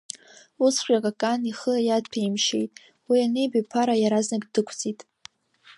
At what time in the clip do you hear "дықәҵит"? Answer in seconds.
4.53-4.99